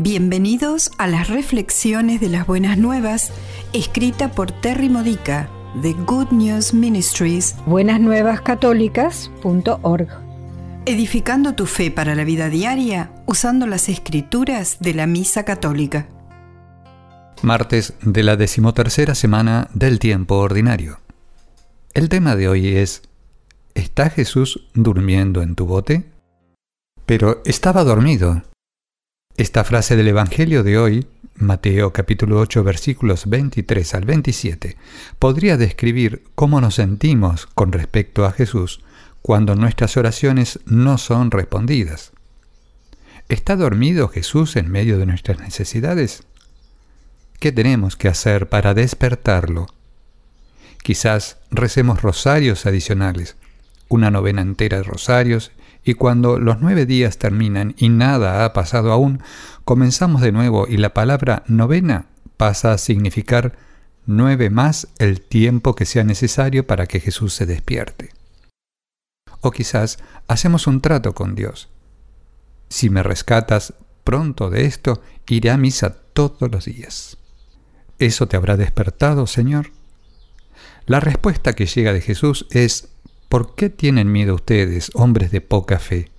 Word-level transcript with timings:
Bienvenidos 0.00 0.92
a 0.96 1.08
las 1.08 1.26
reflexiones 1.26 2.20
de 2.20 2.28
las 2.28 2.46
buenas 2.46 2.78
nuevas, 2.78 3.32
escrita 3.72 4.30
por 4.30 4.52
Terry 4.52 4.88
Modica 4.88 5.50
de 5.82 5.92
Good 5.92 6.30
News 6.30 6.72
Ministries, 6.72 7.56
buenasnuevascatólicas.org. 7.66 10.08
Edificando 10.86 11.56
tu 11.56 11.66
fe 11.66 11.90
para 11.90 12.14
la 12.14 12.22
vida 12.22 12.48
diaria 12.48 13.10
usando 13.26 13.66
las 13.66 13.88
escrituras 13.88 14.76
de 14.78 14.94
la 14.94 15.08
Misa 15.08 15.44
Católica. 15.44 16.06
Martes 17.42 17.94
de 18.00 18.22
la 18.22 18.36
decimotercera 18.36 19.16
semana 19.16 19.68
del 19.74 19.98
tiempo 19.98 20.36
ordinario. 20.36 21.00
El 21.92 22.08
tema 22.08 22.36
de 22.36 22.46
hoy 22.46 22.68
es 22.68 23.02
¿Está 23.74 24.10
Jesús 24.10 24.68
durmiendo 24.74 25.42
en 25.42 25.56
tu 25.56 25.66
bote? 25.66 26.04
Pero 27.04 27.42
estaba 27.44 27.82
dormido, 27.82 28.44
esta 29.38 29.62
frase 29.62 29.94
del 29.94 30.08
Evangelio 30.08 30.64
de 30.64 30.78
hoy, 30.78 31.06
Mateo 31.36 31.92
capítulo 31.92 32.40
8 32.40 32.64
versículos 32.64 33.26
23 33.26 33.94
al 33.94 34.04
27, 34.04 34.76
podría 35.20 35.56
describir 35.56 36.24
cómo 36.34 36.60
nos 36.60 36.74
sentimos 36.74 37.46
con 37.46 37.70
respecto 37.70 38.26
a 38.26 38.32
Jesús 38.32 38.80
cuando 39.22 39.54
nuestras 39.54 39.96
oraciones 39.96 40.58
no 40.66 40.98
son 40.98 41.30
respondidas. 41.30 42.10
¿Está 43.28 43.54
dormido 43.54 44.08
Jesús 44.08 44.56
en 44.56 44.72
medio 44.72 44.98
de 44.98 45.06
nuestras 45.06 45.38
necesidades? 45.38 46.24
¿Qué 47.38 47.52
tenemos 47.52 47.94
que 47.94 48.08
hacer 48.08 48.48
para 48.48 48.74
despertarlo? 48.74 49.68
Quizás 50.82 51.36
recemos 51.52 52.02
rosarios 52.02 52.66
adicionales, 52.66 53.36
una 53.88 54.10
novena 54.10 54.42
entera 54.42 54.78
de 54.78 54.82
rosarios 54.82 55.52
y 55.88 55.94
cuando 55.94 56.38
los 56.38 56.60
nueve 56.60 56.84
días 56.84 57.16
terminan 57.16 57.74
y 57.78 57.88
nada 57.88 58.44
ha 58.44 58.52
pasado 58.52 58.92
aún, 58.92 59.22
comenzamos 59.64 60.20
de 60.20 60.32
nuevo 60.32 60.66
y 60.68 60.76
la 60.76 60.92
palabra 60.92 61.44
novena 61.46 62.08
pasa 62.36 62.74
a 62.74 62.78
significar 62.78 63.56
nueve 64.04 64.50
más 64.50 64.88
el 64.98 65.22
tiempo 65.22 65.74
que 65.74 65.86
sea 65.86 66.04
necesario 66.04 66.66
para 66.66 66.84
que 66.84 67.00
Jesús 67.00 67.32
se 67.32 67.46
despierte. 67.46 68.10
O 69.40 69.50
quizás 69.50 69.98
hacemos 70.26 70.66
un 70.66 70.82
trato 70.82 71.14
con 71.14 71.34
Dios. 71.34 71.70
Si 72.68 72.90
me 72.90 73.02
rescatas 73.02 73.72
pronto 74.04 74.50
de 74.50 74.66
esto, 74.66 75.00
iré 75.26 75.50
a 75.50 75.56
misa 75.56 75.96
todos 76.12 76.52
los 76.52 76.66
días. 76.66 77.16
¿Eso 77.98 78.28
te 78.28 78.36
habrá 78.36 78.58
despertado, 78.58 79.26
Señor? 79.26 79.72
La 80.84 81.00
respuesta 81.00 81.54
que 81.54 81.64
llega 81.64 81.94
de 81.94 82.02
Jesús 82.02 82.46
es 82.50 82.90
¿Por 83.28 83.54
qué 83.54 83.68
tienen 83.68 84.10
miedo 84.10 84.34
ustedes, 84.34 84.90
hombres 84.94 85.30
de 85.30 85.42
poca 85.42 85.78
fe? 85.78 86.10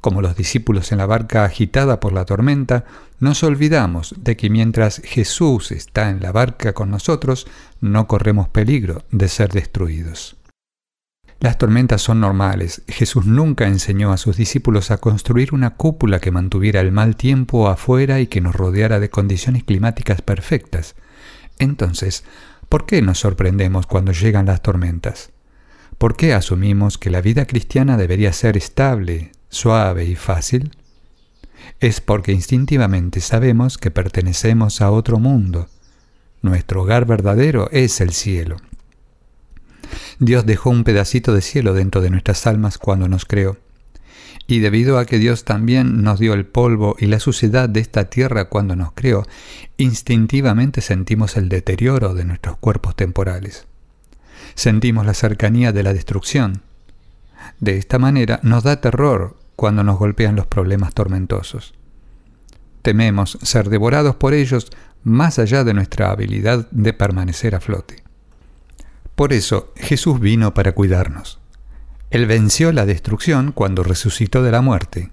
Como 0.00 0.22
los 0.22 0.34
discípulos 0.34 0.90
en 0.90 0.98
la 0.98 1.06
barca 1.06 1.44
agitada 1.44 2.00
por 2.00 2.12
la 2.12 2.24
tormenta, 2.24 2.84
nos 3.20 3.44
olvidamos 3.44 4.16
de 4.18 4.36
que 4.36 4.50
mientras 4.50 5.00
Jesús 5.04 5.70
está 5.70 6.10
en 6.10 6.20
la 6.20 6.32
barca 6.32 6.72
con 6.72 6.90
nosotros, 6.90 7.46
no 7.80 8.08
corremos 8.08 8.48
peligro 8.48 9.04
de 9.12 9.28
ser 9.28 9.52
destruidos. 9.52 10.36
Las 11.38 11.58
tormentas 11.58 12.02
son 12.02 12.20
normales. 12.20 12.82
Jesús 12.88 13.26
nunca 13.26 13.68
enseñó 13.68 14.12
a 14.12 14.16
sus 14.16 14.36
discípulos 14.36 14.90
a 14.90 14.98
construir 14.98 15.54
una 15.54 15.76
cúpula 15.76 16.18
que 16.18 16.32
mantuviera 16.32 16.80
el 16.80 16.90
mal 16.90 17.14
tiempo 17.14 17.68
afuera 17.68 18.18
y 18.18 18.26
que 18.26 18.40
nos 18.40 18.56
rodeara 18.56 18.98
de 18.98 19.10
condiciones 19.10 19.62
climáticas 19.62 20.22
perfectas. 20.22 20.96
Entonces, 21.60 22.24
¿por 22.68 22.84
qué 22.84 23.00
nos 23.00 23.20
sorprendemos 23.20 23.86
cuando 23.86 24.10
llegan 24.10 24.46
las 24.46 24.60
tormentas? 24.60 25.30
¿Por 26.00 26.16
qué 26.16 26.32
asumimos 26.32 26.96
que 26.96 27.10
la 27.10 27.20
vida 27.20 27.44
cristiana 27.44 27.98
debería 27.98 28.32
ser 28.32 28.56
estable, 28.56 29.32
suave 29.50 30.06
y 30.06 30.16
fácil? 30.16 30.70
Es 31.78 32.00
porque 32.00 32.32
instintivamente 32.32 33.20
sabemos 33.20 33.76
que 33.76 33.90
pertenecemos 33.90 34.80
a 34.80 34.92
otro 34.92 35.18
mundo. 35.18 35.68
Nuestro 36.40 36.80
hogar 36.80 37.04
verdadero 37.04 37.68
es 37.70 38.00
el 38.00 38.14
cielo. 38.14 38.56
Dios 40.18 40.46
dejó 40.46 40.70
un 40.70 40.84
pedacito 40.84 41.34
de 41.34 41.42
cielo 41.42 41.74
dentro 41.74 42.00
de 42.00 42.08
nuestras 42.08 42.46
almas 42.46 42.78
cuando 42.78 43.06
nos 43.06 43.26
creó. 43.26 43.58
Y 44.46 44.60
debido 44.60 44.98
a 44.98 45.04
que 45.04 45.18
Dios 45.18 45.44
también 45.44 46.02
nos 46.02 46.18
dio 46.18 46.32
el 46.32 46.46
polvo 46.46 46.96
y 46.98 47.08
la 47.08 47.20
suciedad 47.20 47.68
de 47.68 47.80
esta 47.80 48.08
tierra 48.08 48.46
cuando 48.46 48.74
nos 48.74 48.92
creó, 48.92 49.26
instintivamente 49.76 50.80
sentimos 50.80 51.36
el 51.36 51.50
deterioro 51.50 52.14
de 52.14 52.24
nuestros 52.24 52.56
cuerpos 52.56 52.96
temporales 52.96 53.66
sentimos 54.54 55.06
la 55.06 55.14
cercanía 55.14 55.72
de 55.72 55.82
la 55.82 55.92
destrucción. 55.92 56.62
De 57.58 57.76
esta 57.76 57.98
manera 57.98 58.40
nos 58.42 58.64
da 58.64 58.80
terror 58.80 59.36
cuando 59.56 59.84
nos 59.84 59.98
golpean 59.98 60.36
los 60.36 60.46
problemas 60.46 60.94
tormentosos. 60.94 61.74
Tememos 62.82 63.38
ser 63.42 63.68
devorados 63.68 64.16
por 64.16 64.32
ellos 64.34 64.70
más 65.02 65.38
allá 65.38 65.64
de 65.64 65.74
nuestra 65.74 66.10
habilidad 66.10 66.68
de 66.70 66.92
permanecer 66.92 67.54
a 67.54 67.60
flote. 67.60 68.02
Por 69.14 69.32
eso 69.32 69.72
Jesús 69.76 70.20
vino 70.20 70.54
para 70.54 70.72
cuidarnos. 70.72 71.40
Él 72.10 72.26
venció 72.26 72.72
la 72.72 72.86
destrucción 72.86 73.52
cuando 73.52 73.82
resucitó 73.82 74.42
de 74.42 74.50
la 74.50 74.62
muerte. 74.62 75.12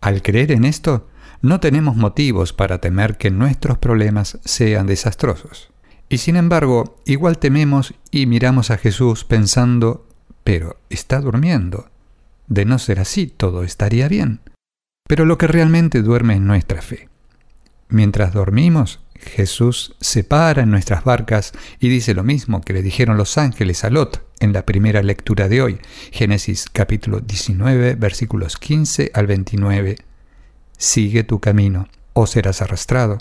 Al 0.00 0.22
creer 0.22 0.52
en 0.52 0.64
esto, 0.64 1.08
no 1.42 1.60
tenemos 1.60 1.96
motivos 1.96 2.52
para 2.52 2.80
temer 2.80 3.18
que 3.18 3.30
nuestros 3.30 3.78
problemas 3.78 4.38
sean 4.44 4.86
desastrosos. 4.86 5.70
Y 6.08 6.18
sin 6.18 6.36
embargo, 6.36 7.00
igual 7.04 7.38
tememos 7.38 7.94
y 8.10 8.26
miramos 8.26 8.70
a 8.70 8.78
Jesús 8.78 9.24
pensando, 9.24 10.06
pero 10.44 10.78
está 10.88 11.20
durmiendo. 11.20 11.88
De 12.46 12.64
no 12.64 12.78
ser 12.78 13.00
así, 13.00 13.26
todo 13.26 13.64
estaría 13.64 14.06
bien. 14.08 14.40
Pero 15.08 15.24
lo 15.24 15.36
que 15.38 15.48
realmente 15.48 16.02
duerme 16.02 16.34
es 16.34 16.40
nuestra 16.40 16.80
fe. 16.80 17.08
Mientras 17.88 18.32
dormimos, 18.32 19.00
Jesús 19.14 19.96
se 20.00 20.24
para 20.24 20.62
en 20.62 20.70
nuestras 20.70 21.04
barcas 21.04 21.52
y 21.80 21.88
dice 21.88 22.14
lo 22.14 22.22
mismo 22.22 22.60
que 22.60 22.72
le 22.72 22.82
dijeron 22.82 23.16
los 23.16 23.38
ángeles 23.38 23.84
a 23.84 23.90
Lot 23.90 24.24
en 24.40 24.52
la 24.52 24.66
primera 24.66 25.02
lectura 25.02 25.48
de 25.48 25.62
hoy, 25.62 25.80
Génesis 26.12 26.66
capítulo 26.70 27.20
19, 27.20 27.94
versículos 27.94 28.56
15 28.56 29.10
al 29.14 29.26
29. 29.26 29.96
Sigue 30.76 31.24
tu 31.24 31.40
camino, 31.40 31.88
o 32.12 32.26
serás 32.26 32.62
arrastrado. 32.62 33.18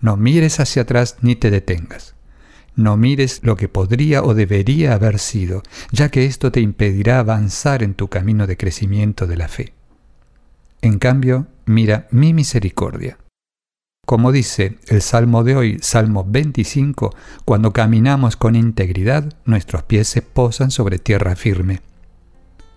No 0.00 0.16
mires 0.16 0.60
hacia 0.60 0.82
atrás 0.82 1.16
ni 1.22 1.34
te 1.34 1.50
detengas. 1.50 2.13
No 2.76 2.96
mires 2.96 3.40
lo 3.44 3.56
que 3.56 3.68
podría 3.68 4.22
o 4.22 4.34
debería 4.34 4.94
haber 4.94 5.20
sido, 5.20 5.62
ya 5.92 6.08
que 6.08 6.26
esto 6.26 6.50
te 6.50 6.60
impedirá 6.60 7.20
avanzar 7.20 7.82
en 7.82 7.94
tu 7.94 8.08
camino 8.08 8.46
de 8.46 8.56
crecimiento 8.56 9.26
de 9.26 9.36
la 9.36 9.48
fe. 9.48 9.74
En 10.82 10.98
cambio, 10.98 11.46
mira 11.66 12.08
mi 12.10 12.34
misericordia. 12.34 13.18
Como 14.04 14.32
dice 14.32 14.78
el 14.88 15.02
Salmo 15.02 15.44
de 15.44 15.56
hoy, 15.56 15.78
Salmo 15.80 16.26
25, 16.28 17.14
cuando 17.44 17.72
caminamos 17.72 18.36
con 18.36 18.54
integridad, 18.56 19.32
nuestros 19.44 19.84
pies 19.84 20.08
se 20.08 20.20
posan 20.20 20.70
sobre 20.70 20.98
tierra 20.98 21.36
firme. 21.36 21.80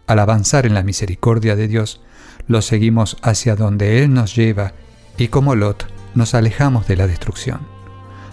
Al 0.05 0.19
avanzar 0.19 0.65
en 0.65 0.73
la 0.73 0.83
misericordia 0.83 1.55
de 1.55 1.67
Dios, 1.67 2.01
lo 2.47 2.61
seguimos 2.61 3.17
hacia 3.23 3.55
donde 3.55 4.03
Él 4.03 4.13
nos 4.13 4.35
lleva 4.35 4.73
y 5.17 5.27
como 5.27 5.55
Lot 5.55 5.87
nos 6.15 6.33
alejamos 6.33 6.87
de 6.87 6.95
la 6.95 7.07
destrucción 7.07 7.76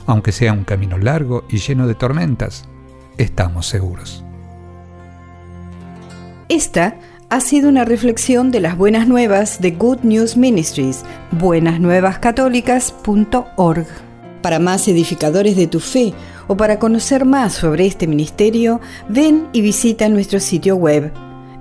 aunque 0.07 0.33
sea 0.33 0.53
un 0.53 0.65
camino 0.65 0.99
largo 0.99 1.45
y 1.49 1.59
lleno 1.59 1.87
de 1.87 1.95
tormentas, 1.95 2.65
estamos 3.19 3.67
seguros. 3.67 4.25
Esta 6.49 6.97
ha 7.31 7.41
sido 7.41 7.69
una 7.69 7.85
reflexión 7.85 8.51
de 8.51 8.59
las 8.61 8.77
buenas 8.77 9.07
nuevas 9.09 9.61
de 9.61 9.71
Good 9.73 9.99
News 10.03 10.37
Ministries, 10.37 11.05
buenasnuevascatólicas.org. 11.33 13.87
Para 14.43 14.59
más 14.59 14.89
edificadores 14.89 15.57
de 15.57 15.67
tu 15.67 15.81
fe 15.81 16.13
o 16.47 16.57
para 16.57 16.79
conocer 16.79 17.25
más 17.25 17.55
sobre 17.55 17.87
este 17.87 18.07
ministerio, 18.07 18.83
ven 19.09 19.49
y 19.53 19.63
visita 19.63 20.11
nuestro 20.11 20.39
sitio 20.39 20.77
web 20.77 21.11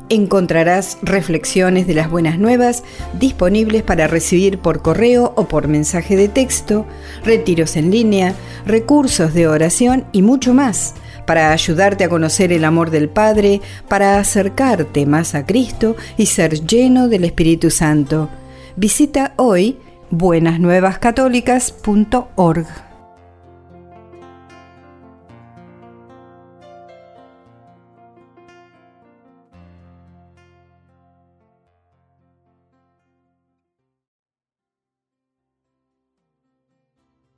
encontrarás 0.09 0.97
reflexiones 1.01 1.87
de 1.87 1.93
las 1.93 2.09
buenas 2.09 2.39
nuevas 2.39 2.83
disponibles 3.19 3.83
para 3.83 4.07
recibir 4.07 4.59
por 4.59 4.81
correo 4.81 5.33
o 5.35 5.47
por 5.47 5.67
mensaje 5.67 6.15
de 6.15 6.27
texto, 6.27 6.85
retiros 7.23 7.75
en 7.75 7.91
línea, 7.91 8.33
recursos 8.65 9.33
de 9.33 9.47
oración 9.47 10.05
y 10.11 10.21
mucho 10.21 10.53
más 10.53 10.95
para 11.25 11.51
ayudarte 11.51 12.03
a 12.03 12.09
conocer 12.09 12.51
el 12.51 12.65
amor 12.65 12.89
del 12.89 13.09
Padre, 13.09 13.61
para 13.87 14.19
acercarte 14.19 15.05
más 15.05 15.35
a 15.35 15.45
Cristo 15.45 15.95
y 16.17 16.25
ser 16.25 16.65
lleno 16.65 17.07
del 17.07 17.23
Espíritu 17.23 17.71
Santo. 17.71 18.29
Visita 18.75 19.33
hoy 19.37 19.77
buenasnuevascatólicas.org. 20.11 22.92